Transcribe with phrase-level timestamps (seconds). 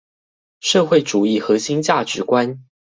[0.61, 2.61] 社會主義核心價值觀